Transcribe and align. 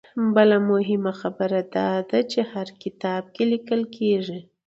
بله 0.35 0.57
مهمه 0.71 1.13
خبره 1.21 1.59
دا 1.75 1.89
ده 2.09 2.19
چې 2.31 2.39
هر 2.51 2.67
کتاب 2.81 3.21
چې 3.35 3.41
ليکل 3.51 3.81
کيږي 3.95 4.39